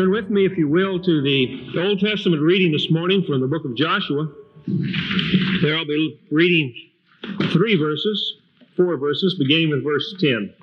[0.00, 3.46] Turn with me, if you will, to the Old Testament reading this morning from the
[3.46, 4.32] book of Joshua.
[5.60, 6.74] There I'll be reading
[7.52, 8.36] three verses,
[8.78, 10.54] four verses, beginning with verse 10.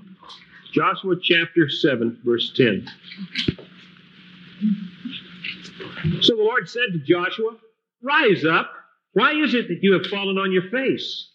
[0.73, 2.89] Joshua chapter 7, verse 10.
[6.22, 7.58] So the Lord said to Joshua,
[8.02, 8.72] Rise up.
[9.13, 11.30] Why is it that you have fallen on your face?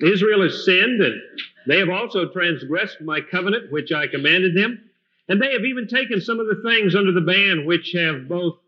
[0.00, 1.20] Israel has sinned, and
[1.66, 4.88] they have also transgressed my covenant which I commanded them.
[5.28, 8.58] And they have even taken some of the things under the ban which have both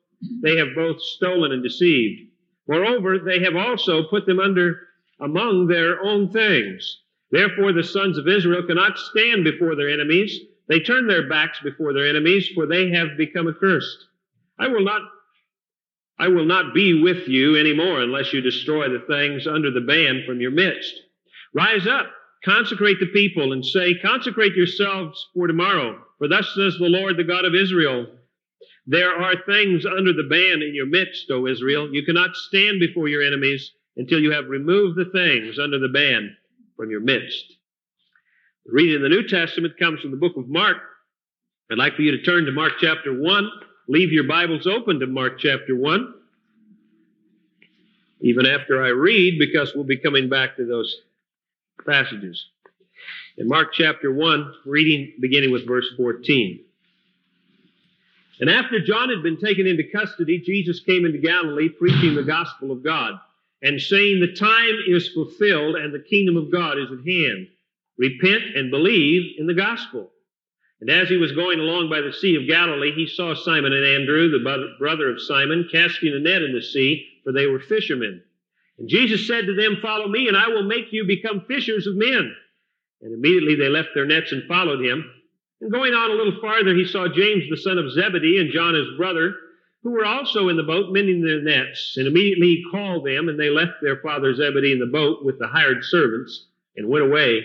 [0.43, 2.31] they have both stolen and deceived.
[2.67, 4.81] Moreover, they have also put them under
[5.21, 7.03] among their own things.
[7.31, 10.39] Therefore, the sons of Israel cannot stand before their enemies.
[10.69, 14.07] They turn their backs before their enemies, for they have become accursed.
[14.59, 15.03] I will not
[16.19, 20.23] I will not be with you anymore unless you destroy the things under the ban
[20.25, 20.95] from your midst.
[21.53, 22.07] Rise up,
[22.45, 26.01] consecrate the people, and say, Consecrate yourselves for tomorrow.
[26.19, 28.07] For thus says the Lord, the God of Israel,
[28.87, 31.93] There are things under the ban in your midst, O Israel.
[31.93, 36.37] You cannot stand before your enemies until you have removed the things under the ban
[36.77, 37.45] from your midst.
[38.67, 40.77] The reading in the New Testament comes from the book of Mark.
[41.71, 43.51] I'd like for you to turn to Mark chapter 1.
[43.89, 46.15] Leave your Bibles open to Mark chapter 1.
[48.21, 50.95] Even after I read, because we'll be coming back to those
[51.87, 52.47] passages.
[53.37, 56.65] In Mark chapter 1, reading beginning with verse 14.
[58.41, 62.73] And after John had been taken into custody, Jesus came into Galilee preaching the gospel
[62.73, 63.15] of God
[63.63, 67.49] and saying, The time is fulfilled and the kingdom of God is at hand.
[67.97, 70.11] Repent and believe in the gospel.
[70.81, 73.85] And as he was going along by the Sea of Galilee, he saw Simon and
[73.85, 78.23] Andrew, the brother of Simon, casting a net in the sea, for they were fishermen.
[78.79, 81.97] And Jesus said to them, Follow me, and I will make you become fishers of
[81.97, 82.35] men.
[83.03, 85.09] And immediately they left their nets and followed him.
[85.61, 88.75] And going on a little farther, he saw James the son of Zebedee and John
[88.75, 89.35] his brother,
[89.83, 91.95] who were also in the boat mending their nets.
[91.97, 95.39] And immediately he called them, and they left their father Zebedee in the boat with
[95.39, 96.47] the hired servants
[96.77, 97.45] and went away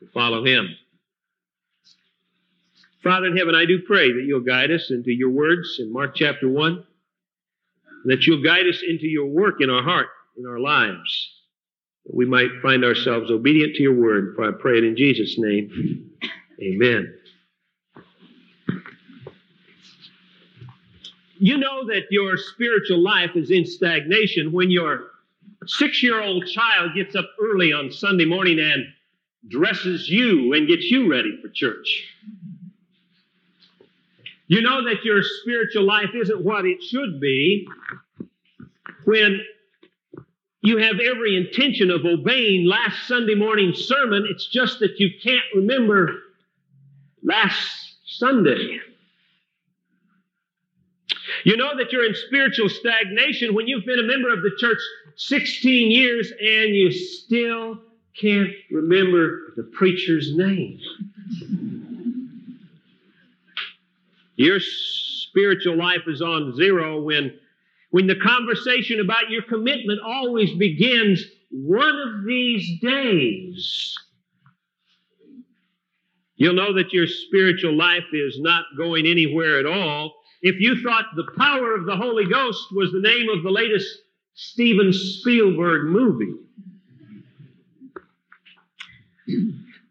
[0.00, 0.68] to follow him.
[3.02, 6.14] Father in heaven, I do pray that you'll guide us into your words in Mark
[6.14, 6.84] chapter 1,
[8.04, 11.32] that you'll guide us into your work in our heart, in our lives,
[12.06, 14.34] that we might find ourselves obedient to your word.
[14.36, 16.10] For I pray it in Jesus' name.
[16.62, 17.14] Amen.
[21.40, 25.10] You know that your spiritual life is in stagnation when your
[25.66, 28.84] six year old child gets up early on Sunday morning and
[29.48, 32.04] dresses you and gets you ready for church.
[34.48, 37.68] You know that your spiritual life isn't what it should be
[39.04, 39.40] when
[40.60, 44.26] you have every intention of obeying last Sunday morning's sermon.
[44.28, 46.14] It's just that you can't remember
[47.22, 48.80] last Sunday.
[51.44, 54.78] You know that you're in spiritual stagnation when you've been a member of the church
[55.16, 57.78] 16 years and you still
[58.20, 60.80] can't remember the preacher's name.
[64.36, 67.38] Your spiritual life is on zero when,
[67.90, 73.94] when the conversation about your commitment always begins one of these days.
[76.36, 81.06] You'll know that your spiritual life is not going anywhere at all if you thought
[81.16, 83.88] the power of the Holy Ghost was the name of the latest
[84.34, 86.34] Steven Spielberg movie.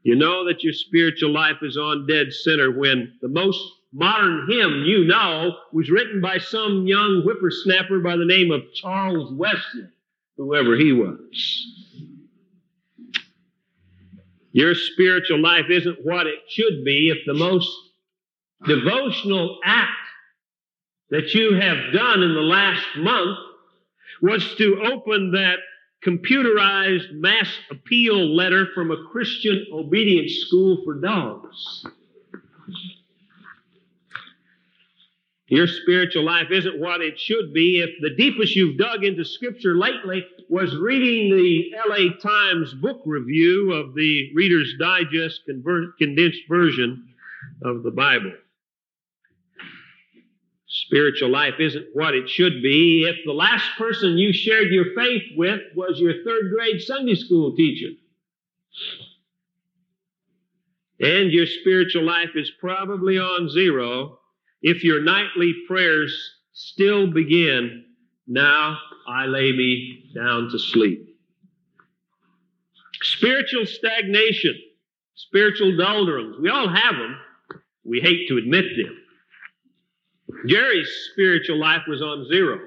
[0.07, 3.59] You know that your spiritual life is on dead center when the most
[3.91, 9.33] modern hymn you know was written by some young whippersnapper by the name of Charles
[9.33, 9.89] Wesley,
[10.37, 11.67] whoever he was.
[14.53, 17.69] Your spiritual life isn't what it should be if the most
[18.65, 19.91] devotional act
[21.09, 23.39] that you have done in the last month
[24.21, 25.57] was to open that
[26.05, 31.85] computerized mass appeal letter from a Christian obedience school for dogs.
[35.47, 39.77] Your spiritual life isn't what it should be if the deepest you've dug into Scripture
[39.77, 47.07] lately was reading the LA Times book review of the Reader's Digest condensed version
[47.63, 48.33] of the Bible.
[50.87, 55.23] Spiritual life isn't what it should be if the last person you shared your faith
[55.35, 57.93] with was your third grade Sunday school teacher.
[61.01, 64.19] And your spiritual life is probably on zero
[64.61, 66.17] if your nightly prayers
[66.53, 67.83] still begin,
[68.25, 71.17] Now I lay me down to sleep.
[73.01, 74.55] Spiritual stagnation,
[75.15, 77.17] spiritual doldrums, we all have them.
[77.83, 78.97] We hate to admit them.
[80.45, 82.59] Jerry's spiritual life was on zero.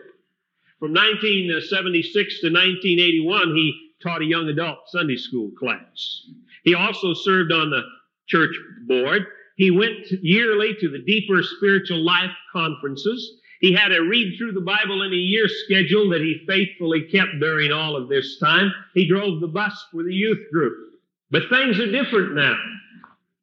[0.78, 6.26] From 1976 to 1981, he taught a young adult Sunday school class.
[6.64, 7.82] He also served on the
[8.26, 8.54] church
[8.86, 9.26] board.
[9.56, 13.40] He went yearly to the deeper spiritual life conferences.
[13.60, 17.40] He had a read through the Bible in a year schedule that he faithfully kept
[17.40, 18.72] during all of this time.
[18.94, 20.72] He drove the bus for the youth group.
[21.30, 22.56] But things are different now.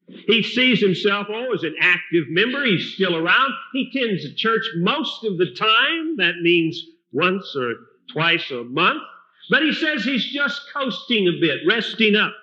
[0.07, 2.63] He sees himself, oh, as an active member.
[2.63, 3.53] He's still around.
[3.73, 6.17] He tends to church most of the time.
[6.17, 6.81] That means
[7.11, 7.73] once or
[8.11, 9.01] twice a month.
[9.49, 12.33] But he says he's just coasting a bit, resting up.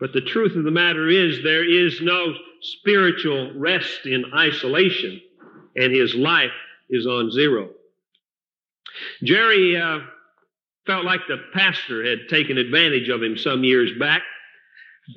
[0.00, 2.32] But the truth of the matter is, there is no
[2.62, 5.20] spiritual rest in isolation,
[5.76, 6.52] and his life
[6.88, 7.68] is on zero.
[9.22, 10.00] Jerry uh,
[10.86, 14.22] felt like the pastor had taken advantage of him some years back.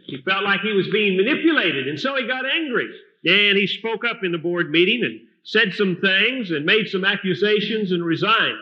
[0.05, 2.89] He felt like he was being manipulated, and so he got angry.
[3.25, 7.05] And he spoke up in the board meeting and said some things and made some
[7.05, 8.59] accusations and resigned.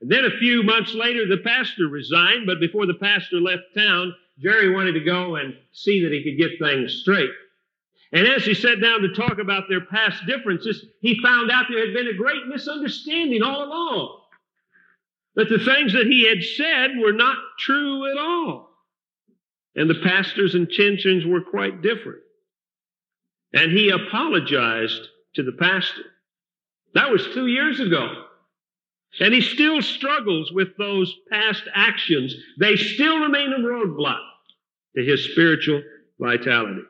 [0.00, 4.14] And then a few months later, the pastor resigned, but before the pastor left town,
[4.38, 7.30] Jerry wanted to go and see that he could get things straight.
[8.12, 11.86] And as he sat down to talk about their past differences, he found out there
[11.86, 14.20] had been a great misunderstanding all along.
[15.34, 18.71] That the things that he had said were not true at all.
[19.74, 22.20] And the pastor's intentions were quite different.
[23.54, 26.02] And he apologized to the pastor.
[26.94, 28.24] That was two years ago.
[29.20, 32.34] And he still struggles with those past actions.
[32.58, 34.20] They still remain a roadblock
[34.96, 35.82] to his spiritual
[36.18, 36.82] vitality.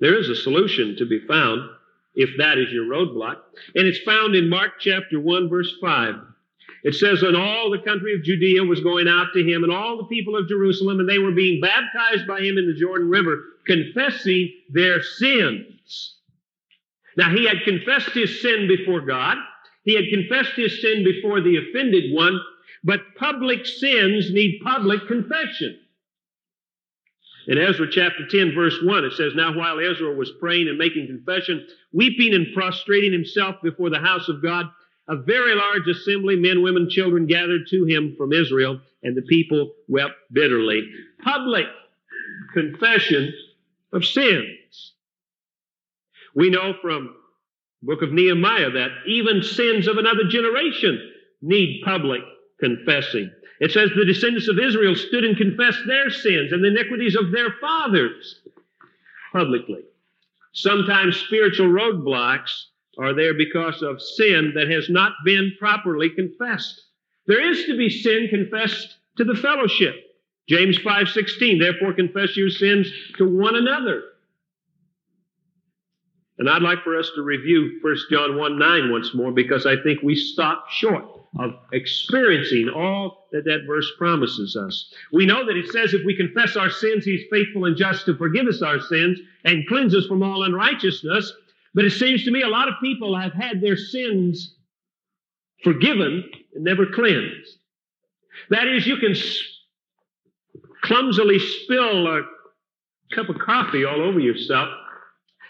[0.00, 1.68] There is a solution to be found
[2.14, 3.36] if that is your roadblock.
[3.74, 6.14] And it's found in Mark chapter 1, verse 5.
[6.82, 9.96] It says, And all the country of Judea was going out to him, and all
[9.96, 13.42] the people of Jerusalem, and they were being baptized by him in the Jordan River,
[13.66, 16.16] confessing their sins.
[17.16, 19.36] Now, he had confessed his sin before God.
[19.84, 22.40] He had confessed his sin before the offended one,
[22.82, 25.78] but public sins need public confession.
[27.48, 31.08] In Ezra chapter 10, verse 1, it says, Now while Ezra was praying and making
[31.08, 34.66] confession, weeping and prostrating himself before the house of God,
[35.12, 39.74] a very large assembly, men, women, children, gathered to him from Israel, and the people
[39.86, 40.90] wept bitterly.
[41.22, 41.66] Public
[42.54, 43.30] confession
[43.92, 44.94] of sins.
[46.34, 47.14] We know from
[47.82, 51.12] book of Nehemiah that even sins of another generation
[51.42, 52.22] need public
[52.58, 53.30] confessing.
[53.60, 57.32] It says the descendants of Israel stood and confessed their sins and the iniquities of
[57.32, 58.40] their fathers
[59.30, 59.82] publicly.
[60.54, 62.66] Sometimes spiritual roadblocks
[62.98, 66.82] are there because of sin that has not been properly confessed.
[67.26, 69.94] There is to be sin confessed to the fellowship.
[70.48, 74.02] James 5:16, therefore confess your sins to one another.
[76.38, 79.76] And I'd like for us to review 1 John 1 9 once more because I
[79.76, 81.04] think we stop short
[81.38, 84.92] of experiencing all that that verse promises us.
[85.12, 88.16] We know that it says if we confess our sins, He's faithful and just to
[88.16, 91.32] forgive us our sins and cleanse us from all unrighteousness.
[91.74, 94.56] But it seems to me a lot of people have had their sins
[95.64, 96.24] forgiven
[96.54, 97.56] and never cleansed.
[98.50, 99.14] That is, you can
[100.82, 102.22] clumsily spill a
[103.14, 104.68] cup of coffee all over yourself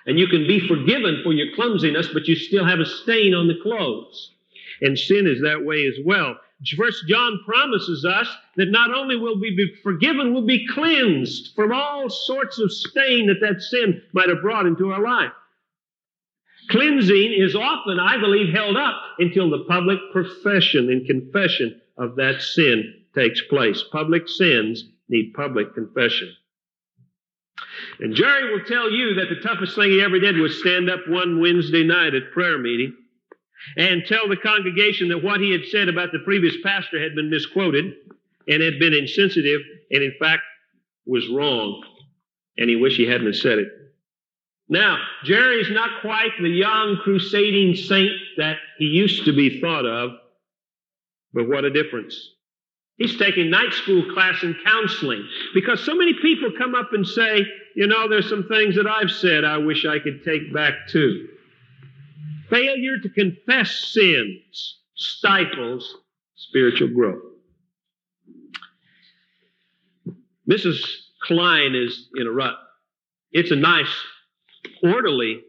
[0.07, 3.47] and you can be forgiven for your clumsiness, but you still have a stain on
[3.47, 4.35] the clothes.
[4.81, 6.37] And sin is that way as well.
[6.77, 11.73] First John promises us that not only will we be forgiven, we'll be cleansed from
[11.73, 15.33] all sorts of stain that that sin might have brought into our life.
[16.73, 22.41] Cleansing is often, I believe, held up until the public profession and confession of that
[22.41, 23.85] sin takes place.
[23.93, 26.33] Public sins need public confession.
[28.01, 31.01] And Jerry will tell you that the toughest thing he ever did was stand up
[31.09, 32.97] one Wednesday night at prayer meeting
[33.77, 37.29] and tell the congregation that what he had said about the previous pastor had been
[37.29, 37.93] misquoted
[38.49, 39.61] and had been insensitive
[39.91, 40.43] and in fact
[41.05, 41.85] was wrong.
[42.57, 43.69] And he wished he hadn't said it.
[44.73, 50.13] Now, Jerry's not quite the young crusading saint that he used to be thought of,
[51.35, 52.19] but what a difference.
[52.97, 57.47] He's taking night school class in counseling because so many people come up and say,
[57.77, 61.29] you know, there's some things that I've said I wish I could take back too.
[62.49, 65.99] Failure to confess sins stifles
[66.35, 67.23] spiritual growth.
[70.51, 70.83] Mrs.
[71.25, 72.55] Klein is in a rut.
[73.33, 73.89] It's a nice,
[74.83, 75.41] orderly,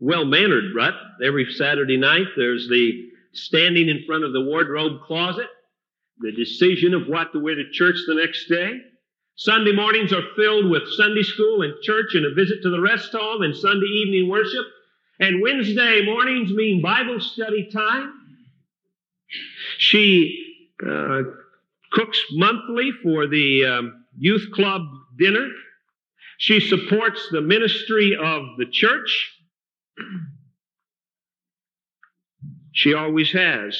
[0.00, 0.94] well mannered rut.
[1.24, 5.48] Every Saturday night, there's the standing in front of the wardrobe closet,
[6.18, 8.78] the decision of what to wear to church the next day.
[9.36, 13.12] Sunday mornings are filled with Sunday school and church and a visit to the rest
[13.12, 14.64] home and Sunday evening worship.
[15.20, 18.12] And Wednesday mornings mean Bible study time.
[19.78, 20.44] She
[20.84, 21.22] uh,
[21.92, 24.82] cooks monthly for the um, youth club
[25.16, 25.48] dinner.
[26.38, 29.32] She supports the ministry of the church.
[32.72, 33.76] She always has.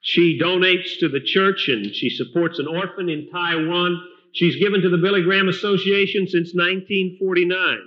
[0.00, 4.02] She donates to the church and she supports an orphan in Taiwan.
[4.32, 7.78] She's given to the Billy Graham Association since 1949.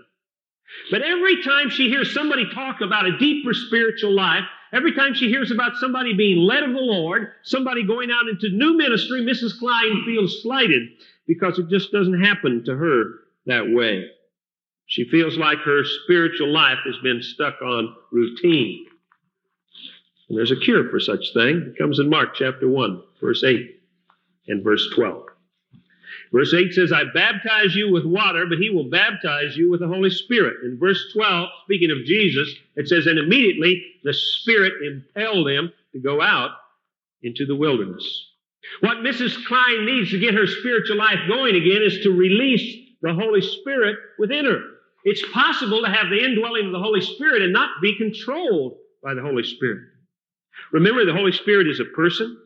[0.89, 5.27] But every time she hears somebody talk about a deeper spiritual life, every time she
[5.27, 9.59] hears about somebody being led of the Lord, somebody going out into new ministry, Mrs.
[9.59, 10.83] Klein feels slighted
[11.27, 14.05] because it just doesn't happen to her that way.
[14.85, 18.85] She feels like her spiritual life has been stuck on routine.
[20.29, 21.73] And there's a cure for such thing.
[21.73, 23.81] It comes in Mark chapter 1, verse 8
[24.47, 25.23] and verse 12.
[26.31, 29.87] Verse 8 says, I baptize you with water, but he will baptize you with the
[29.87, 30.57] Holy Spirit.
[30.63, 35.99] In verse 12, speaking of Jesus, it says, And immediately the Spirit impelled him to
[35.99, 36.51] go out
[37.23, 38.25] into the wilderness.
[38.81, 39.45] What Mrs.
[39.45, 43.97] Klein needs to get her spiritual life going again is to release the Holy Spirit
[44.19, 44.61] within her.
[45.03, 49.13] It's possible to have the indwelling of the Holy Spirit and not be controlled by
[49.13, 49.83] the Holy Spirit.
[50.71, 52.37] Remember, the Holy Spirit is a person.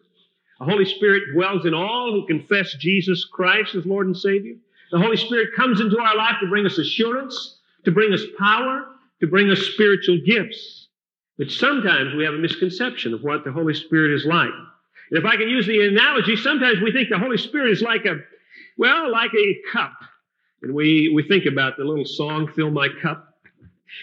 [0.60, 4.56] The Holy Spirit dwells in all who confess Jesus Christ as Lord and Savior.
[4.92, 8.86] The Holy Spirit comes into our life to bring us assurance, to bring us power,
[9.22, 10.88] to bring us spiritual gifts.
[11.38, 14.52] But sometimes we have a misconception of what the Holy Spirit is like.
[15.10, 18.06] And if I can use the analogy, sometimes we think the Holy Spirit is like
[18.06, 18.18] a,
[18.78, 19.94] well, like a cup.
[20.62, 23.28] And we, we think about the little song, Fill My Cup.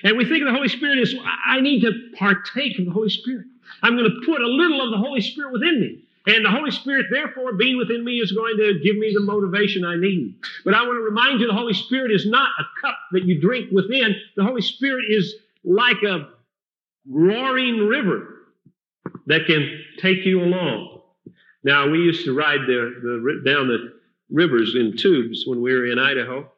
[0.02, 1.14] And we think of the Holy Spirit as,
[1.46, 3.46] I need to partake of the Holy Spirit.
[3.82, 6.04] I'm going to put a little of the Holy Spirit within me.
[6.26, 9.84] And the Holy Spirit, therefore, being within me is going to give me the motivation
[9.84, 10.34] I need.
[10.64, 13.40] But I want to remind you the Holy Spirit is not a cup that you
[13.40, 14.14] drink within.
[14.36, 16.28] The Holy Spirit is like a
[17.08, 18.28] roaring river
[19.26, 21.00] that can take you along.
[21.64, 23.97] Now, we used to ride the, the, down the
[24.30, 26.50] rivers in tubes when we were in Idaho.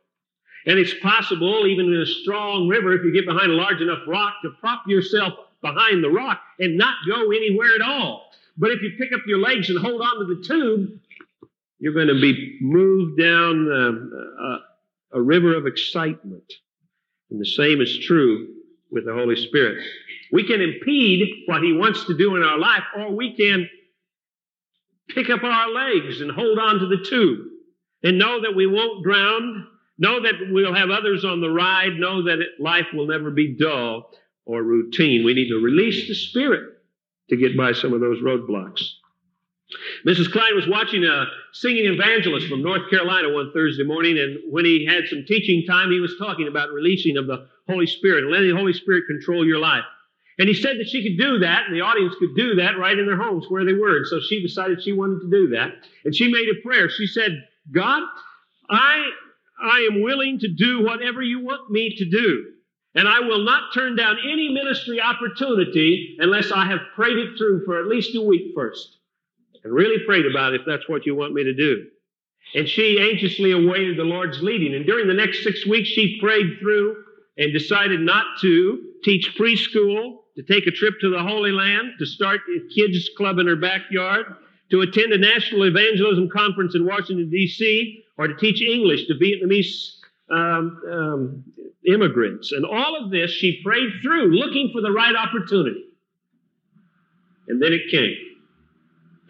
[0.66, 4.00] And it's possible, even in a strong river, if you get behind a large enough
[4.06, 8.30] rock, to prop yourself behind the rock and not go anywhere at all.
[8.58, 11.00] But if you pick up your legs and hold on to the tube,
[11.78, 14.58] you're going to be moved down uh, uh,
[15.12, 16.52] a river of excitement.
[17.30, 18.48] And the same is true
[18.90, 19.82] with the Holy Spirit.
[20.30, 23.68] We can impede what He wants to do in our life, or we can
[25.08, 27.49] pick up our legs and hold on to the tube
[28.02, 29.66] and know that we won't drown,
[29.98, 34.10] know that we'll have others on the ride, know that life will never be dull
[34.46, 35.24] or routine.
[35.24, 36.78] We need to release the Spirit
[37.28, 38.82] to get by some of those roadblocks.
[40.04, 40.32] Mrs.
[40.32, 44.84] Klein was watching a singing evangelist from North Carolina one Thursday morning, and when he
[44.84, 48.50] had some teaching time, he was talking about releasing of the Holy Spirit and letting
[48.50, 49.84] the Holy Spirit control your life.
[50.40, 52.98] And he said that she could do that, and the audience could do that right
[52.98, 53.98] in their homes where they were.
[53.98, 55.70] And so she decided she wanted to do that.
[56.04, 56.88] And she made a prayer.
[56.88, 58.02] She said, God,
[58.68, 59.10] I,
[59.62, 62.44] I am willing to do whatever you want me to do.
[62.94, 67.64] And I will not turn down any ministry opportunity unless I have prayed it through
[67.64, 68.98] for at least a week first.
[69.62, 71.84] And really prayed about it if that's what you want me to do.
[72.54, 74.74] And she anxiously awaited the Lord's leading.
[74.74, 76.96] And during the next six weeks, she prayed through
[77.38, 82.06] and decided not to teach preschool, to take a trip to the Holy Land, to
[82.06, 84.26] start a kids club in her backyard,
[84.70, 89.96] to attend a national evangelism conference in Washington, D.C., or to teach English to Vietnamese
[90.30, 91.44] um, um,
[91.86, 92.52] immigrants.
[92.52, 95.84] And all of this she prayed through, looking for the right opportunity.
[97.48, 98.14] And then it came.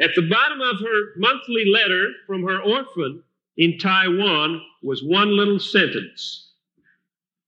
[0.00, 3.22] At the bottom of her monthly letter from her orphan
[3.56, 6.49] in Taiwan was one little sentence.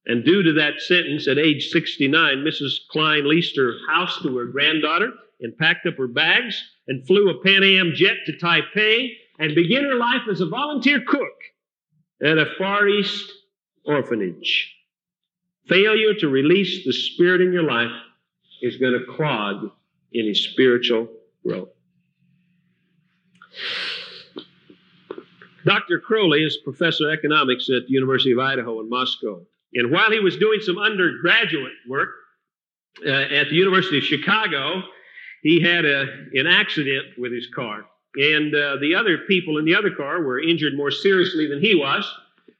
[0.05, 2.73] And due to that sentence, at age 69, Mrs.
[2.91, 7.41] Klein leased her house to her granddaughter and packed up her bags and flew a
[7.41, 11.33] Pan Am jet to Taipei and began her life as a volunteer cook
[12.21, 13.31] at a Far East
[13.85, 14.73] orphanage.
[15.67, 17.91] Failure to release the Spirit in your life
[18.61, 19.71] is going to clog
[20.13, 21.07] any spiritual
[21.45, 21.69] growth.
[25.65, 25.99] Dr.
[25.99, 29.45] Crowley is professor of economics at the University of Idaho in Moscow.
[29.75, 32.09] And while he was doing some undergraduate work
[33.05, 34.83] uh, at the University of Chicago,
[35.41, 37.85] he had a, an accident with his car.
[38.15, 41.75] And uh, the other people in the other car were injured more seriously than he
[41.75, 42.09] was.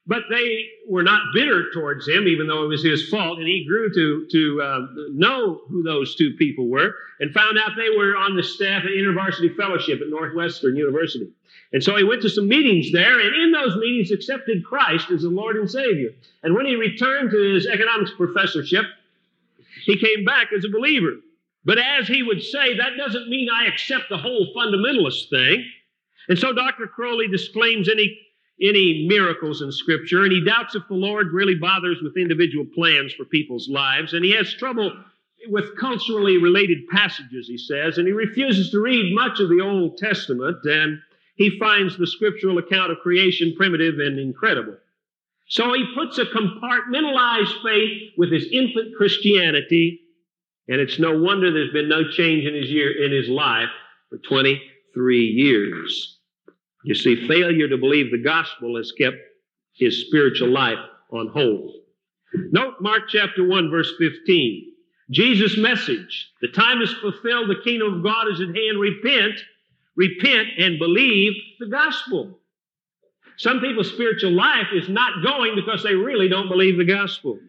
[0.05, 3.39] But they were not bitter towards him, even though it was his fault.
[3.39, 4.79] And he grew to, to uh,
[5.11, 8.91] know who those two people were and found out they were on the staff at
[8.91, 11.31] InterVarsity Fellowship at Northwestern University.
[11.71, 15.21] And so he went to some meetings there, and in those meetings accepted Christ as
[15.21, 16.09] the Lord and Savior.
[16.43, 18.85] And when he returned to his economics professorship,
[19.85, 21.13] He came back as a believer.
[21.65, 25.65] But as he would say, that doesn't mean I accept the whole fundamentalist thing.
[26.29, 26.87] And so Dr.
[26.87, 28.17] Crowley disclaims any,
[28.61, 33.13] any miracles in Scripture, and he doubts if the Lord really bothers with individual plans
[33.13, 34.91] for people's lives, and he has trouble
[35.49, 39.97] with culturally related passages, he says, and he refuses to read much of the Old
[39.97, 40.99] Testament, and
[41.35, 44.77] he finds the scriptural account of creation primitive and incredible.
[45.47, 49.99] So he puts a compartmentalized faith with his infant Christianity,
[50.67, 53.69] and it's no wonder there's been no change in his year in his life
[54.09, 56.19] for 23 years.
[56.83, 59.17] You see, failure to believe the gospel has kept
[59.73, 60.79] his spiritual life
[61.11, 61.71] on hold.
[62.51, 64.71] Note Mark chapter 1, verse 15.
[65.11, 66.31] Jesus' message.
[66.41, 68.79] The time is fulfilled, the kingdom of God is at hand.
[68.79, 69.39] Repent,
[69.95, 72.39] repent, and believe the gospel.
[73.37, 77.39] Some people's spiritual life is not going because they really don't believe the gospel.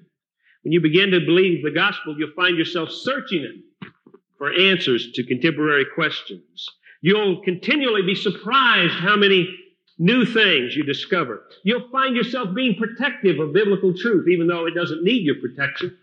[0.63, 3.91] When you begin to believe the gospel, you'll find yourself searching it
[4.39, 6.67] for answers to contemporary questions.
[7.05, 9.55] You'll continually be surprised how many
[9.99, 11.43] new things you discover.
[11.63, 15.99] You'll find yourself being protective of biblical truth, even though it doesn't need your protection.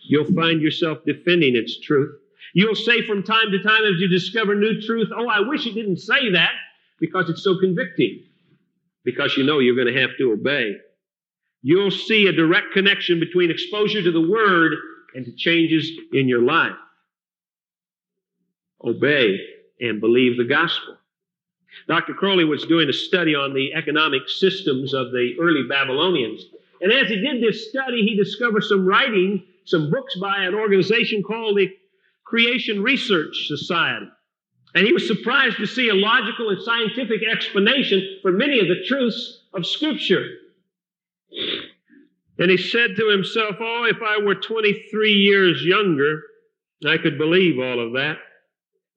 [0.00, 2.18] You'll find yourself defending its truth.
[2.54, 5.74] You'll say from time to time as you discover new truth, Oh, I wish it
[5.74, 6.50] didn't say that
[6.98, 8.24] because it's so convicting
[9.04, 10.72] because you know you're going to have to obey.
[11.62, 14.72] You'll see a direct connection between exposure to the Word
[15.14, 16.74] and to changes in your life.
[18.84, 19.38] Obey
[19.80, 20.96] and believe the gospel.
[21.88, 22.14] Dr.
[22.14, 26.44] Crowley was doing a study on the economic systems of the early Babylonians.
[26.80, 31.22] And as he did this study, he discovered some writing, some books by an organization
[31.22, 31.70] called the
[32.24, 34.06] Creation Research Society.
[34.74, 38.84] And he was surprised to see a logical and scientific explanation for many of the
[38.86, 40.26] truths of Scripture.
[42.38, 46.22] And he said to himself, Oh, if I were 23 years younger,
[46.86, 48.16] I could believe all of that.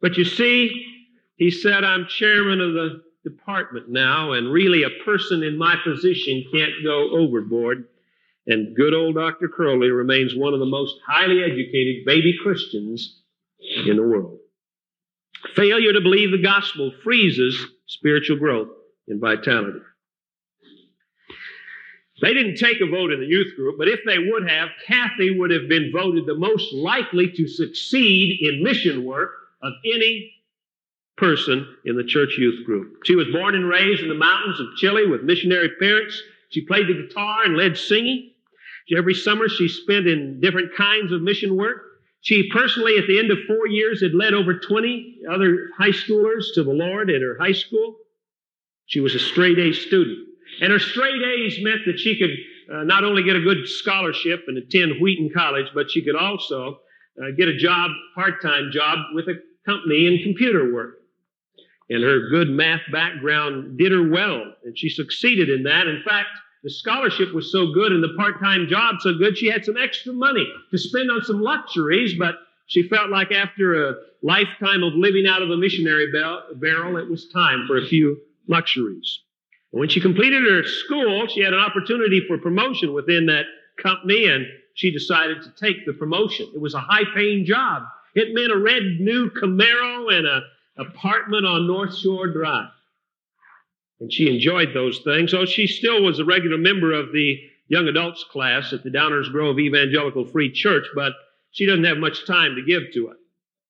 [0.05, 0.85] But you see,
[1.35, 6.45] he said, I'm chairman of the department now, and really a person in my position
[6.53, 7.85] can't go overboard.
[8.45, 9.47] And good old Dr.
[9.47, 13.19] Crowley remains one of the most highly educated baby Christians
[13.87, 14.37] in the world.
[15.55, 18.69] Failure to believe the gospel freezes spiritual growth
[19.07, 19.79] and vitality.
[22.21, 25.35] They didn't take a vote in the youth group, but if they would have, Kathy
[25.35, 29.31] would have been voted the most likely to succeed in mission work
[29.65, 30.31] of any
[31.17, 32.97] person in the church youth group.
[33.05, 36.21] She was born and raised in the mountains of Chile with missionary parents.
[36.49, 38.31] She played the guitar and led singing.
[38.95, 41.81] Every summer she spent in different kinds of mission work.
[42.21, 46.45] She personally, at the end of four years, had led over 20 other high schoolers
[46.55, 47.97] to the Lord at her high school.
[48.87, 50.27] She was a straight A student.
[50.61, 52.31] And her straight A's meant that she could
[52.73, 56.79] uh, not only get a good scholarship and attend Wheaton College, but she could also
[57.21, 61.01] uh, get a job, part-time job with a company in computer work.
[61.89, 65.87] And her good math background did her well, and she succeeded in that.
[65.87, 66.29] In fact,
[66.63, 70.11] the scholarship was so good and the part-time job so good, she had some extra
[70.11, 75.27] money to spend on some luxuries, but she felt like after a lifetime of living
[75.27, 79.19] out of a missionary barrel, it was time for a few luxuries.
[79.71, 83.45] And when she completed her school, she had an opportunity for promotion within that
[83.79, 86.49] company, and she decided to take the promotion.
[86.55, 87.83] It was a high-paying job.
[88.15, 90.43] It meant a red new Camaro and an
[90.77, 92.69] apartment on North Shore Drive.
[93.99, 95.31] And she enjoyed those things.
[95.31, 99.31] So she still was a regular member of the young adults class at the Downers
[99.31, 101.13] Grove Evangelical Free Church, but
[101.51, 103.17] she doesn't have much time to give to it.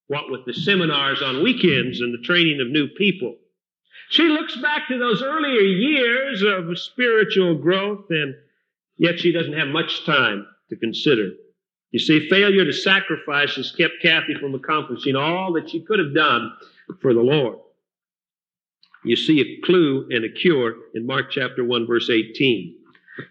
[0.07, 3.35] What with the seminars on weekends and the training of new people.
[4.09, 8.35] She looks back to those earlier years of spiritual growth, and
[8.97, 11.31] yet she doesn't have much time to consider.
[11.91, 16.13] You see, failure to sacrifice has kept Kathy from accomplishing all that she could have
[16.13, 16.51] done
[17.01, 17.59] for the Lord.
[19.03, 22.75] You see a clue and a cure in Mark chapter 1, verse 18.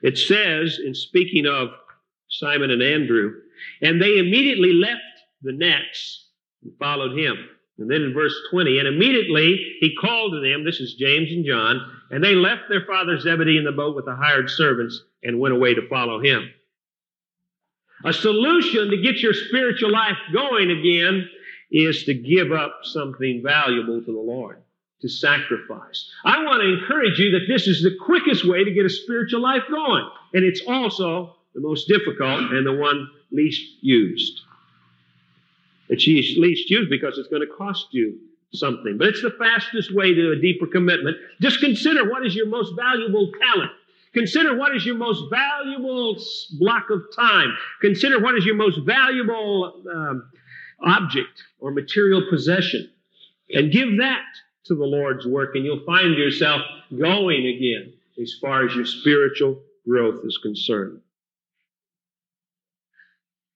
[0.03, 1.69] It says, in speaking of
[2.29, 3.33] Simon and Andrew,
[3.83, 5.03] and they immediately left
[5.43, 6.29] the nets
[6.63, 7.37] and followed him.
[7.79, 11.45] And then in verse 20, and immediately he called to them, this is James and
[11.45, 15.41] John, and they left their father Zebedee in the boat with the hired servants and
[15.41, 16.49] went away to follow him.
[18.05, 21.29] A solution to get your spiritual life going again
[21.71, 24.63] is to give up something valuable to the Lord
[25.01, 26.11] to sacrifice.
[26.25, 29.41] I want to encourage you that this is the quickest way to get a spiritual
[29.41, 30.09] life going.
[30.35, 34.41] And it's also the most difficult and the one least used.
[35.89, 38.19] It's least used because it's going to cost you
[38.53, 38.97] something.
[38.99, 41.17] But it's the fastest way to a deeper commitment.
[41.41, 43.73] Just consider what is your most valuable talent.
[44.15, 46.17] Consider what is your most valuable
[46.59, 47.57] block of time.
[47.81, 50.31] Consider what is your most valuable um,
[50.83, 52.91] object or material possession.
[53.51, 54.25] And give that
[54.67, 56.63] to the Lord's work, and you'll find yourself
[56.97, 61.01] going again as far as your spiritual growth is concerned.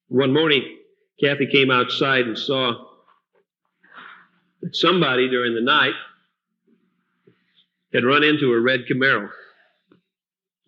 [0.08, 0.78] One morning,
[1.20, 2.86] Kathy came outside and saw
[4.62, 5.94] that somebody during the night
[7.92, 9.30] had run into a red Camaro,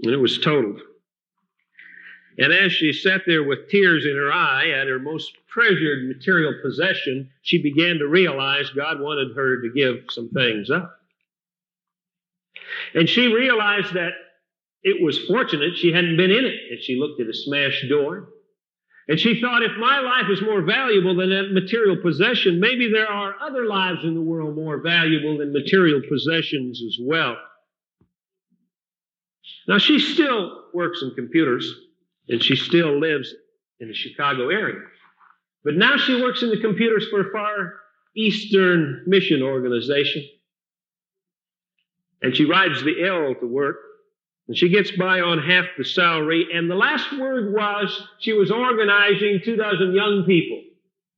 [0.03, 0.81] and it was totaled.
[2.39, 6.55] And as she sat there with tears in her eye at her most treasured material
[6.63, 10.97] possession, she began to realize God wanted her to give some things up.
[12.95, 14.13] And she realized that
[14.83, 16.55] it was fortunate she hadn't been in it.
[16.71, 18.29] And she looked at a smashed door.
[19.09, 23.11] And she thought, if my life is more valuable than that material possession, maybe there
[23.11, 27.37] are other lives in the world more valuable than material possessions as well.
[29.69, 31.73] Now, she still works in computers,
[32.29, 33.35] and she still lives
[33.81, 34.81] in the Chicago area.
[35.65, 37.75] But now she works in the computers for a far
[38.17, 40.25] eastern mission organization.
[42.23, 43.77] And she rides the L to work.
[44.49, 46.47] And she gets by on half the salary.
[46.53, 50.61] And the last word was she was organizing two dozen young people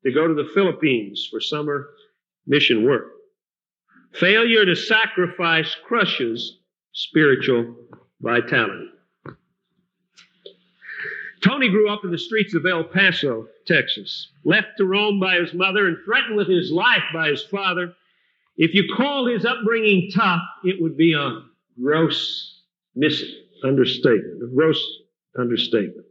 [0.05, 1.91] to go to the Philippines for summer
[2.47, 3.07] mission work.
[4.13, 6.59] Failure to sacrifice crushes
[6.93, 7.75] spiritual
[8.23, 8.89] vitality.
[11.43, 15.53] Tony grew up in the streets of El Paso, Texas, left to roam by his
[15.53, 17.93] mother and threatened with his life by his father.
[18.57, 21.43] If you called his upbringing tough, it would be a
[21.81, 22.61] gross
[22.95, 24.81] misunderstatement, a gross
[25.37, 26.07] understatement.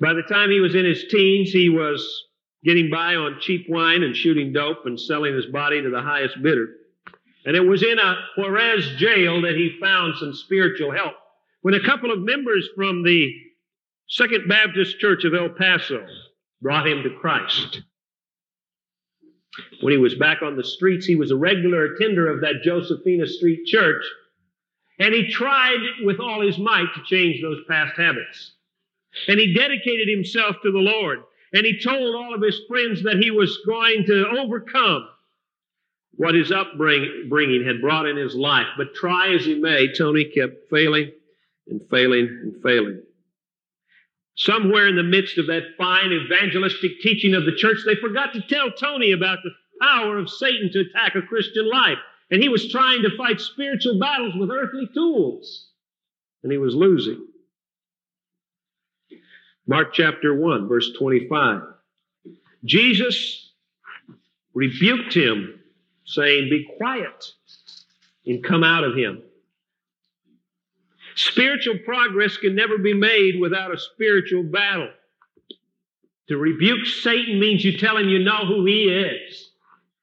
[0.00, 2.24] By the time he was in his teens, he was
[2.64, 6.40] getting by on cheap wine and shooting dope and selling his body to the highest
[6.42, 6.68] bidder.
[7.48, 11.14] And it was in a Juarez jail that he found some spiritual help
[11.62, 13.34] when a couple of members from the
[14.06, 16.04] Second Baptist Church of El Paso
[16.60, 17.80] brought him to Christ.
[19.80, 23.26] When he was back on the streets, he was a regular attender of that Josephina
[23.26, 24.04] Street church,
[24.98, 28.56] and he tried with all his might to change those past habits.
[29.26, 31.20] And he dedicated himself to the Lord,
[31.54, 35.08] and he told all of his friends that he was going to overcome
[36.12, 38.66] what his upbringing had brought in his life.
[38.76, 41.12] But try as he may, Tony kept failing
[41.68, 43.02] and failing and failing.
[44.36, 48.42] Somewhere in the midst of that fine evangelistic teaching of the church, they forgot to
[48.42, 51.98] tell Tony about the power of Satan to attack a Christian life.
[52.30, 55.70] And he was trying to fight spiritual battles with earthly tools.
[56.42, 57.26] And he was losing.
[59.66, 61.62] Mark chapter 1, verse 25.
[62.64, 63.52] Jesus
[64.54, 65.57] rebuked him,
[66.08, 67.32] saying, Be quiet
[68.26, 69.22] and come out of him.
[71.14, 74.90] Spiritual progress can never be made without a spiritual battle.
[76.28, 79.50] To rebuke Satan means you tell him you know who he is,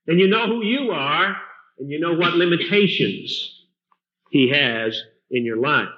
[0.07, 1.35] and you know who you are,
[1.79, 3.63] and you know what limitations
[4.29, 4.99] he has
[5.31, 5.89] in your life.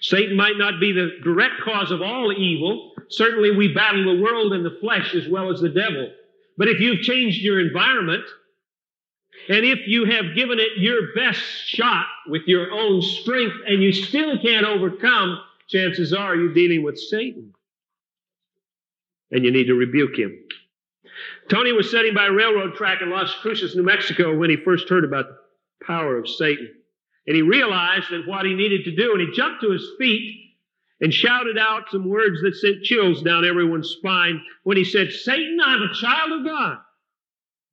[0.00, 2.92] Satan might not be the direct cause of all evil.
[3.10, 6.10] Certainly, we battle the world and the flesh as well as the devil.
[6.56, 8.24] But if you've changed your environment,
[9.48, 13.92] and if you have given it your best shot with your own strength and you
[13.92, 17.54] still can't overcome, chances are you're dealing with Satan.
[19.30, 20.38] And you need to rebuke him.
[21.48, 24.88] Tony was sitting by a railroad track in Las Cruces, New Mexico when he first
[24.88, 26.68] heard about the power of Satan.
[27.26, 30.56] And he realized that what he needed to do, and he jumped to his feet
[31.00, 35.58] and shouted out some words that sent chills down everyone's spine when he said, Satan,
[35.62, 36.78] I'm a child of God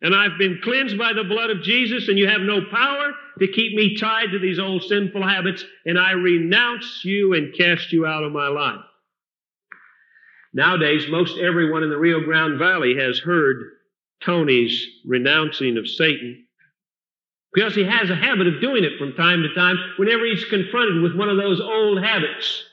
[0.01, 3.47] and I've been cleansed by the blood of Jesus, and you have no power to
[3.47, 8.05] keep me tied to these old sinful habits, and I renounce you and cast you
[8.05, 8.81] out of my life.
[10.53, 13.57] Nowadays, most everyone in the Rio Grande Valley has heard
[14.23, 16.45] Tony's renouncing of Satan
[17.53, 21.01] because he has a habit of doing it from time to time whenever he's confronted
[21.01, 22.63] with one of those old habits.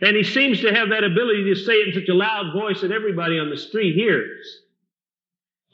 [0.00, 2.80] And he seems to have that ability to say it in such a loud voice
[2.80, 4.62] that everybody on the street hears.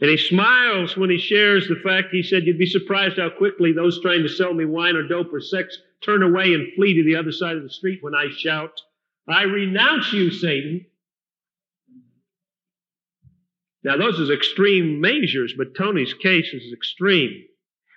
[0.00, 3.72] And he smiles when he shares the fact he said, You'd be surprised how quickly
[3.72, 7.04] those trying to sell me wine or dope or sex turn away and flee to
[7.04, 8.80] the other side of the street when I shout,
[9.28, 10.87] I renounce you, Satan.
[13.82, 17.44] Now, those are extreme measures, but Tony's case is extreme.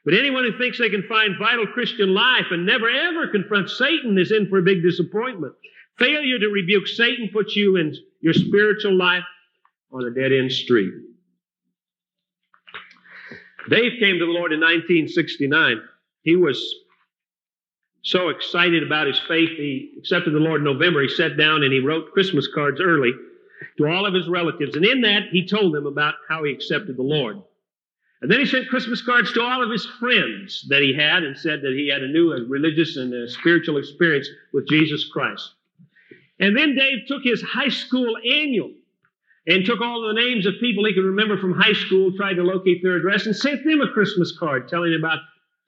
[0.03, 4.17] But anyone who thinks they can find vital Christian life and never ever confront Satan
[4.17, 5.53] is in for a big disappointment.
[5.99, 9.23] Failure to rebuke Satan puts you in your spiritual life
[9.91, 10.91] on a dead end street.
[13.69, 15.81] Dave came to the Lord in 1969.
[16.23, 16.75] He was
[18.03, 21.01] so excited about his faith, he accepted the Lord in November.
[21.03, 23.13] He sat down and he wrote Christmas cards early
[23.77, 24.75] to all of his relatives.
[24.75, 27.41] And in that, he told them about how he accepted the Lord.
[28.21, 31.37] And then he sent Christmas cards to all of his friends that he had and
[31.37, 35.53] said that he had a new religious and spiritual experience with Jesus Christ.
[36.39, 38.71] And then Dave took his high school annual
[39.47, 42.43] and took all the names of people he could remember from high school, tried to
[42.43, 45.19] locate their address, and sent them a Christmas card telling about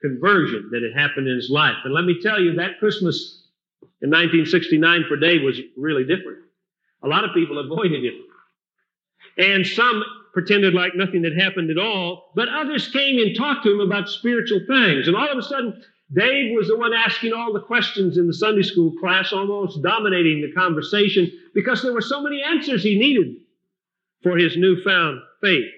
[0.01, 1.75] conversion that had happened in his life.
[1.83, 3.47] And let me tell you, that Christmas
[4.01, 6.39] in 1969 for Dave was really different.
[7.03, 8.21] A lot of people avoided him.
[9.37, 13.73] And some pretended like nothing had happened at all, but others came and talked to
[13.73, 15.07] him about spiritual things.
[15.07, 15.81] And all of a sudden,
[16.13, 20.41] Dave was the one asking all the questions in the Sunday school class, almost dominating
[20.41, 23.37] the conversation because there were so many answers he needed
[24.23, 25.69] for his newfound faith.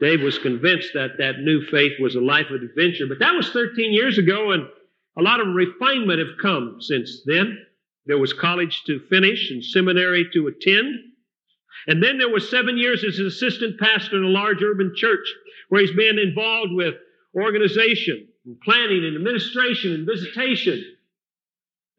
[0.00, 3.50] Dave was convinced that that new faith was a life of adventure, but that was
[3.50, 4.66] 13 years ago, and
[5.16, 7.58] a lot of refinement have come since then.
[8.06, 10.96] There was college to finish and seminary to attend.
[11.86, 15.26] And then there was seven years as an assistant pastor in a large urban church
[15.68, 16.94] where he's been involved with
[17.36, 20.84] organization and planning and administration and visitation.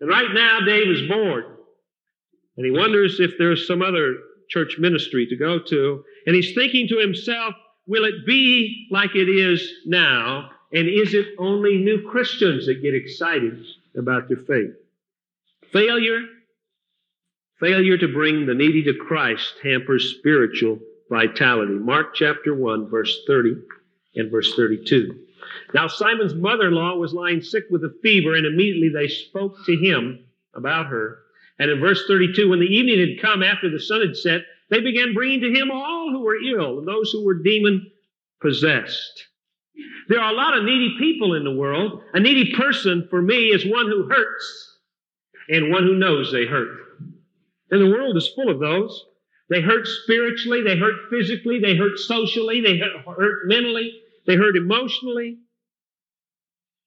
[0.02, 1.46] And right now, Dave is bored.
[2.58, 4.18] And he wonders if there's some other
[4.50, 6.04] church ministry to go to.
[6.26, 7.56] And he's thinking to himself,
[7.88, 10.50] will it be like it is now?
[10.72, 13.64] And is it only new Christians that get excited
[13.98, 14.72] about their faith?
[15.72, 16.22] Failure,
[17.60, 21.74] failure to bring the needy to Christ hampers spiritual vitality.
[21.74, 23.56] Mark chapter 1, verse 30
[24.16, 25.20] and verse 32.
[25.74, 30.26] Now Simon's mother-in-law was lying sick with a fever, and immediately they spoke to him
[30.54, 31.23] about her.
[31.60, 34.82] And in verse 32, when the evening had come after the sun had set, they
[34.82, 37.92] began bringing to him all who were ill and those who were demon
[38.42, 39.28] possessed.
[40.10, 42.02] There are a lot of needy people in the world.
[42.14, 44.78] A needy person for me is one who hurts
[45.50, 46.80] and one who knows they hurt.
[47.72, 49.06] And the world is full of those.
[49.50, 53.94] They hurt spiritually, they hurt physically, they hurt socially, they hurt mentally,
[54.26, 55.38] they hurt emotionally,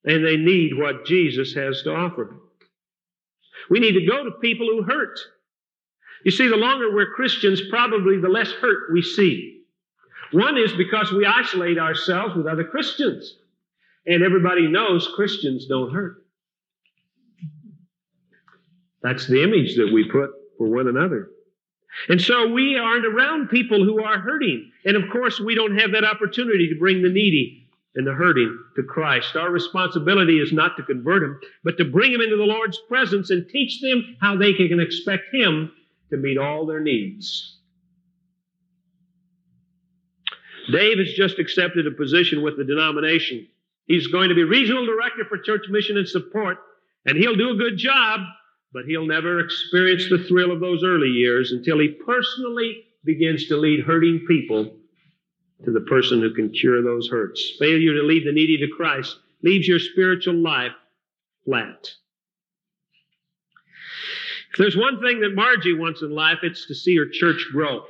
[0.05, 2.37] and they need what Jesus has to offer.
[3.71, 5.19] We need to go to people who hurt.
[6.25, 9.63] You see, the longer we're Christians, probably the less hurt we see.
[10.33, 13.37] One is because we isolate ourselves with other Christians.
[14.07, 16.25] And everybody knows Christians don't hurt.
[19.03, 21.31] That's the image that we put for one another.
[22.09, 24.71] And so we aren't around people who are hurting.
[24.85, 27.66] And of course, we don't have that opportunity to bring the needy
[27.97, 29.37] and the hurting to Christ.
[29.37, 33.31] Our responsibility is not to convert them, but to bring them into the Lord's presence
[33.31, 35.73] and teach them how they can expect Him
[36.11, 37.59] to meet all their needs.
[40.71, 43.47] Dave has just accepted a position with the denomination.
[43.87, 46.59] He's going to be regional director for church mission and support,
[47.07, 48.21] and he'll do a good job,
[48.73, 53.57] but he'll never experience the thrill of those early years until he personally begins to
[53.57, 54.73] lead hurting people
[55.65, 57.53] to the person who can cure those hurts.
[57.59, 60.73] Failure to lead the needy to Christ leaves your spiritual life
[61.45, 61.91] flat.
[64.53, 67.85] If there's one thing that Margie wants in life, it's to see her church grow.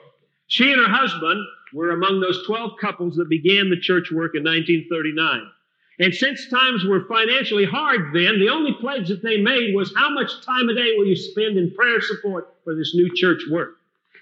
[0.48, 4.44] She and her husband were among those 12 couples that began the church work in
[4.44, 5.50] 1939.
[5.98, 10.10] And since times were financially hard then, the only pledge that they made was how
[10.10, 13.75] much time a day will you spend in prayer support for this new church work?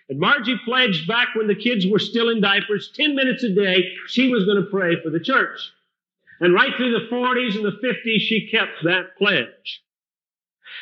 [0.09, 3.93] And Margie pledged back when the kids were still in diapers, 10 minutes a day,
[4.07, 5.59] she was going to pray for the church.
[6.41, 9.83] And right through the 40s and the 50s, she kept that pledge.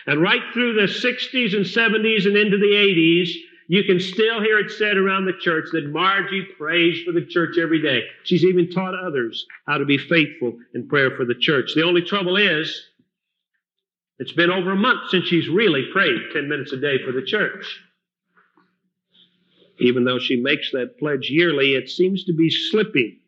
[0.06, 3.28] And right through the 60s and 70s and into the 80s,
[3.68, 7.56] you can still hear it said around the church that Margie prays for the church
[7.58, 8.02] every day.
[8.24, 11.72] She's even taught others how to be faithful in prayer for the church.
[11.74, 12.88] The only trouble is,
[14.18, 17.22] it's been over a month since she's really prayed 10 minutes a day for the
[17.22, 17.80] church.
[19.82, 23.18] Even though she makes that pledge yearly, it seems to be slipping.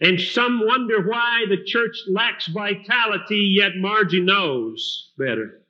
[0.00, 5.62] And some wonder why the church lacks vitality, yet Margie knows better.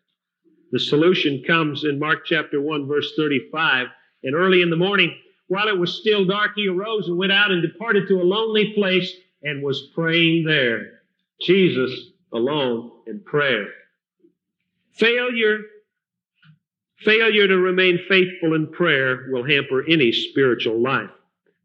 [0.72, 3.86] The solution comes in Mark chapter 1, verse 35.
[4.24, 7.50] And early in the morning, while it was still dark, he arose and went out
[7.50, 9.10] and departed to a lonely place
[9.42, 11.00] and was praying there.
[11.40, 13.68] Jesus alone in prayer.
[14.92, 15.60] Failure
[17.04, 21.10] Failure to remain faithful in prayer will hamper any spiritual life.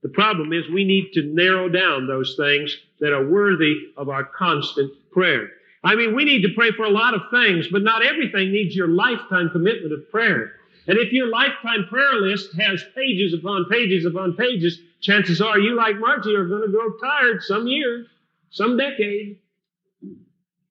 [0.04, 4.26] The problem is we need to narrow down those things that are worthy of our
[4.26, 5.50] constant prayer.
[5.84, 8.76] I mean, we need to pray for a lot of things, but not everything needs
[8.76, 10.54] your lifetime commitment of prayer.
[10.88, 15.76] And if your lifetime prayer list has pages upon pages upon pages, chances are you,
[15.76, 18.06] like Margie, are going to grow tired some year,
[18.50, 19.38] some decade.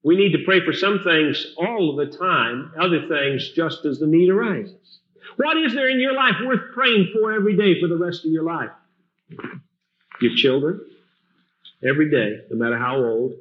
[0.03, 3.99] We need to pray for some things all of the time, other things just as
[3.99, 4.99] the need arises.
[5.37, 8.31] What is there in your life worth praying for every day for the rest of
[8.31, 8.71] your life?
[10.19, 10.81] Your children,
[11.87, 13.33] every day, no matter how old,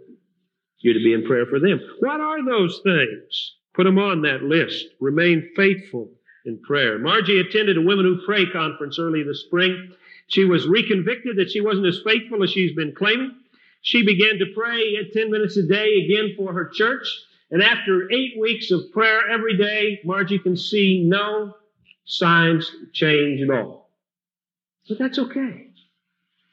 [0.79, 1.81] you're to be in prayer for them.
[2.01, 3.55] What are those things?
[3.75, 4.87] Put them on that list.
[5.01, 6.11] Remain faithful
[6.45, 6.99] in prayer.
[6.99, 9.93] Margie attended a Women Who Pray conference early this spring.
[10.29, 13.35] She was reconvicted that she wasn't as faithful as she's been claiming.
[13.83, 17.07] She began to pray at 10 minutes a day again for her church.
[17.51, 21.55] And after eight weeks of prayer every day, Margie can see no
[22.05, 23.91] signs of change at all.
[24.89, 25.69] But that's okay.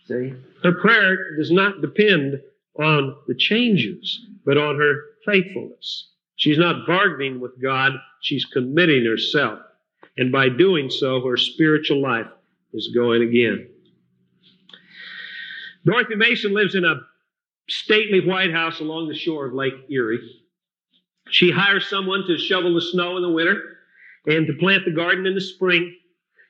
[0.07, 0.33] See?
[0.63, 2.41] Her prayer does not depend
[2.79, 6.11] on the changes, but on her faithfulness.
[6.35, 9.59] She's not bargaining with God, she's committing herself.
[10.17, 12.27] And by doing so, her spiritual life
[12.73, 13.69] is going again.
[15.85, 17.01] Dorothy Mason lives in a
[17.69, 20.19] stately White House along the shore of Lake Erie.
[21.29, 23.77] She hires someone to shovel the snow in the winter
[24.25, 25.95] and to plant the garden in the spring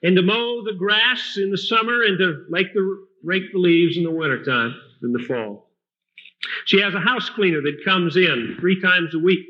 [0.03, 3.97] and to mow the grass in the summer and to rake the, rake the leaves
[3.97, 5.71] in the wintertime in the fall.
[6.65, 9.45] She has a house cleaner that comes in three times a week.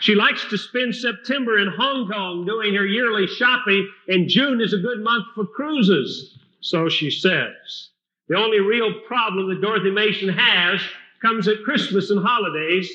[0.00, 4.72] She likes to spend September in Hong Kong doing her yearly shopping, and June is
[4.72, 7.90] a good month for cruises, so she says.
[8.30, 10.80] The only real problem that Dorothy Mason has
[11.20, 12.88] comes at Christmas and holidays.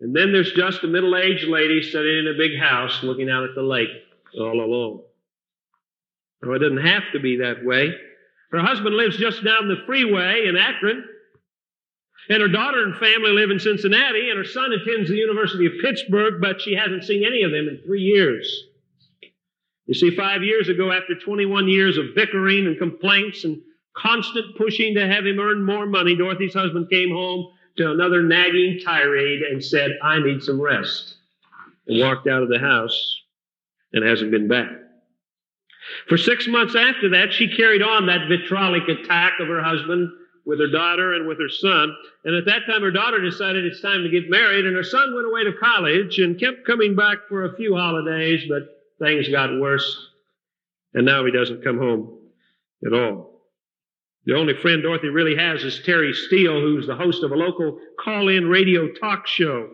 [0.00, 3.44] And then there's just a middle aged lady sitting in a big house looking out
[3.44, 3.90] at the lake
[4.40, 5.02] all alone.
[6.42, 7.94] No, it doesn't have to be that way.
[8.50, 11.04] Her husband lives just down the freeway in Akron.
[12.30, 15.72] And her daughter and family live in Cincinnati, and her son attends the University of
[15.82, 18.64] Pittsburgh, but she hasn't seen any of them in three years.
[19.84, 23.60] You see, five years ago, after 21 years of bickering and complaints and
[23.96, 28.80] constant pushing to have him earn more money, Dorothy's husband came home to another nagging
[28.84, 31.16] tirade and said, I need some rest.
[31.86, 33.20] And walked out of the house
[33.92, 34.70] and hasn't been back.
[36.08, 40.10] For six months after that, she carried on that vitriolic attack of her husband
[40.46, 41.94] with her daughter and with her son.
[42.24, 45.14] And at that time, her daughter decided it's time to get married, and her son
[45.14, 48.62] went away to college and kept coming back for a few holidays, but
[48.98, 50.08] things got worse.
[50.94, 52.18] And now he doesn't come home
[52.86, 53.33] at all.
[54.26, 57.78] The only friend Dorothy really has is Terry Steele, who's the host of a local
[58.00, 59.70] call in radio talk show.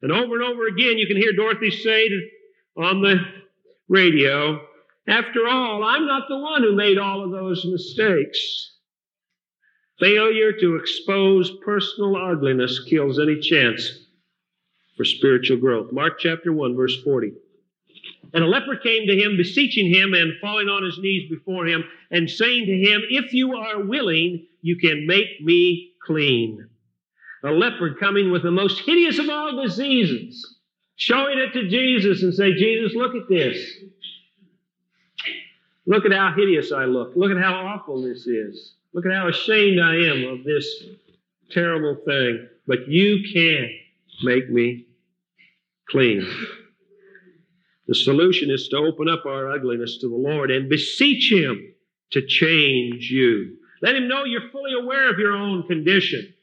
[0.00, 2.28] And over and over again, you can hear Dorothy say to,
[2.76, 3.16] on the
[3.88, 4.60] radio,
[5.08, 8.76] After all, I'm not the one who made all of those mistakes.
[9.98, 14.06] Failure to expose personal ugliness kills any chance
[14.96, 15.90] for spiritual growth.
[15.90, 17.32] Mark chapter 1, verse 40.
[18.34, 21.84] And a leper came to him, beseeching him and falling on his knees before him,
[22.10, 26.68] and saying to him, If you are willing, you can make me clean.
[27.44, 30.56] A leper coming with the most hideous of all diseases,
[30.96, 33.56] showing it to Jesus and say, Jesus, look at this.
[35.86, 37.12] Look at how hideous I look.
[37.16, 38.74] Look at how awful this is.
[38.92, 40.66] Look at how ashamed I am of this
[41.50, 42.46] terrible thing.
[42.66, 43.70] But you can
[44.22, 44.86] make me
[45.88, 46.28] clean.
[47.88, 51.72] The solution is to open up our ugliness to the Lord and beseech Him
[52.10, 53.56] to change you.
[53.80, 56.34] Let Him know you're fully aware of your own condition.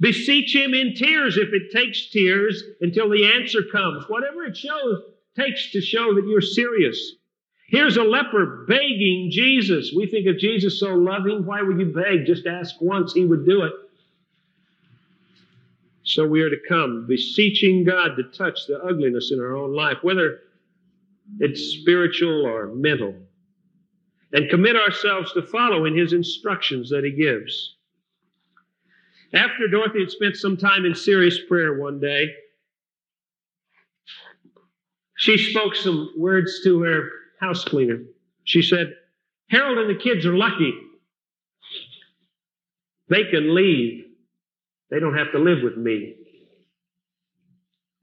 [0.00, 4.04] Beseech Him in tears if it takes tears until the answer comes.
[4.08, 5.02] Whatever it shows,
[5.36, 7.12] takes to show that you're serious.
[7.68, 9.92] Here's a leper begging Jesus.
[9.96, 11.46] We think of Jesus so loving.
[11.46, 12.26] Why would you beg?
[12.26, 13.72] Just ask once, He would do it.
[16.02, 19.98] So we are to come beseeching God to touch the ugliness in our own life,
[20.02, 20.40] whether
[21.40, 23.14] it's spiritual or mental.
[24.32, 27.76] And commit ourselves to following his instructions that he gives.
[29.32, 32.28] After Dorothy had spent some time in serious prayer one day,
[35.16, 37.08] she spoke some words to her
[37.40, 38.00] house cleaner.
[38.44, 38.94] She said,
[39.48, 40.72] Harold and the kids are lucky.
[43.08, 44.04] They can leave.
[44.90, 46.16] They don't have to live with me.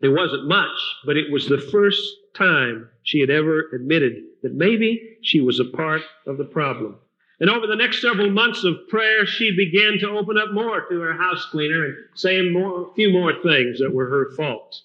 [0.01, 2.01] It wasn't much, but it was the first
[2.33, 6.97] time she had ever admitted that maybe she was a part of the problem.
[7.39, 10.99] And over the next several months of prayer, she began to open up more to
[10.99, 14.79] her house cleaner and say more, a few more things that were her fault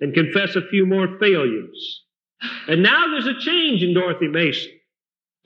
[0.00, 2.04] and confess a few more failures.
[2.68, 4.70] And now there's a change in Dorothy Mason.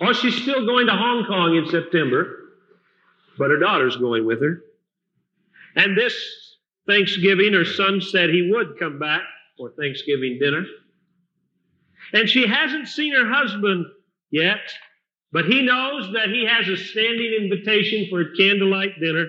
[0.00, 2.38] Oh, she's still going to Hong Kong in September,
[3.38, 4.60] but her daughter's going with her.
[5.74, 6.14] And this
[6.86, 9.22] Thanksgiving, her son said he would come back
[9.56, 10.64] for Thanksgiving dinner.
[12.12, 13.86] And she hasn't seen her husband
[14.30, 14.60] yet,
[15.30, 19.28] but he knows that he has a standing invitation for a candlelight dinner.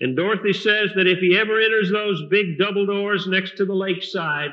[0.00, 3.74] And Dorothy says that if he ever enters those big double doors next to the
[3.74, 4.50] lakeside,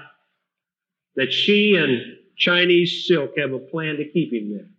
[1.15, 4.69] that she and Chinese Silk have a plan to keep him there.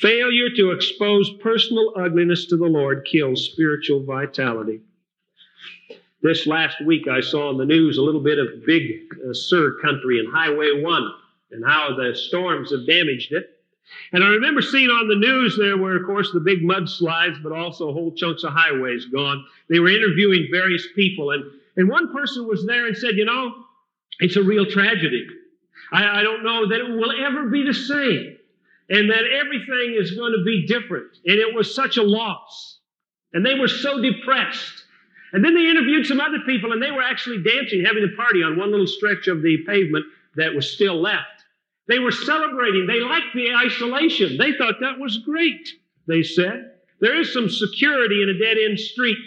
[0.00, 4.80] Failure to expose personal ugliness to the Lord kills spiritual vitality.
[6.22, 9.76] This last week, I saw in the news a little bit of Big uh, Sur
[9.82, 11.12] country and Highway 1
[11.50, 13.50] and how the storms have damaged it.
[14.12, 17.50] And I remember seeing on the news there were, of course, the big mudslides, but
[17.50, 19.44] also whole chunks of highways gone.
[19.68, 21.42] They were interviewing various people, and,
[21.76, 23.52] and one person was there and said, You know,
[24.20, 25.26] it's a real tragedy.
[25.90, 28.37] I, I don't know that it will ever be the same
[28.88, 31.16] and that everything is going to be different.
[31.26, 32.78] And it was such a loss.
[33.32, 34.84] And they were so depressed.
[35.32, 38.42] And then they interviewed some other people, and they were actually dancing, having a party
[38.42, 41.44] on one little stretch of the pavement that was still left.
[41.86, 42.86] They were celebrating.
[42.86, 44.38] They liked the isolation.
[44.38, 45.68] They thought that was great,
[46.06, 46.72] they said.
[47.00, 49.18] There is some security in a dead end street.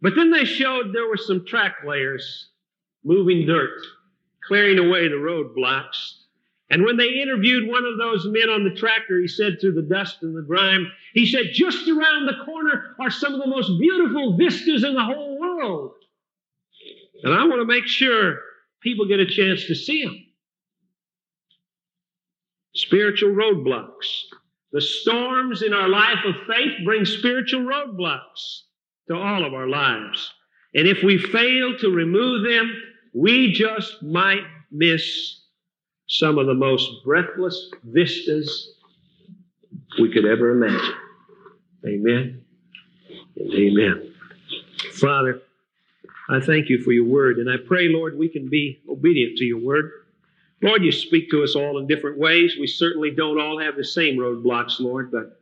[0.00, 2.50] But then they showed there were some track layers
[3.04, 3.80] moving dirt,
[4.46, 6.23] clearing away the roadblocks,
[6.70, 9.82] and when they interviewed one of those men on the tractor, he said through the
[9.82, 13.70] dust and the grime, he said, just around the corner are some of the most
[13.78, 15.92] beautiful vistas in the whole world.
[17.22, 18.38] And I want to make sure
[18.80, 20.26] people get a chance to see them.
[22.74, 24.22] Spiritual roadblocks.
[24.72, 28.62] The storms in our life of faith bring spiritual roadblocks
[29.08, 30.32] to all of our lives.
[30.74, 32.74] And if we fail to remove them,
[33.12, 34.42] we just might
[34.72, 35.43] miss
[36.06, 38.74] some of the most breathless vistas
[40.00, 40.94] we could ever imagine.
[41.86, 42.42] Amen
[43.36, 44.14] and amen.
[44.92, 45.42] Father,
[46.28, 49.44] I thank you for your word, and I pray, Lord, we can be obedient to
[49.44, 49.90] your word.
[50.62, 52.56] Lord, you speak to us all in different ways.
[52.58, 55.40] We certainly don't all have the same roadblocks, Lord, but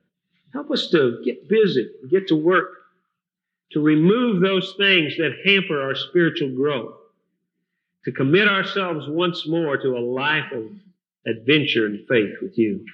[0.53, 2.71] help us to get busy, get to work,
[3.73, 6.95] to remove those things that hamper our spiritual growth
[8.05, 10.65] to commit ourselves once more to a life of
[11.27, 12.85] adventure and faith with you.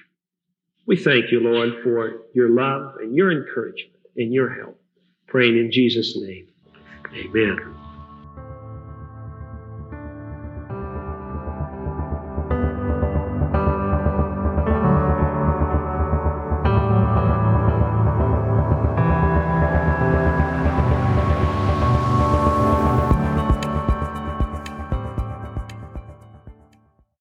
[0.85, 4.79] We thank you, Lord, for your love and your encouragement and your help.
[5.27, 6.47] Praying in Jesus' name.
[7.13, 7.78] Amen.